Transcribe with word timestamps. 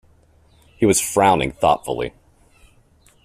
He 0.77 0.87
was 0.87 0.99
frowning 0.99 1.51
thoughtfully. 1.51 2.15